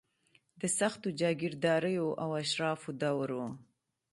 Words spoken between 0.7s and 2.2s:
سختو جاګیرداریو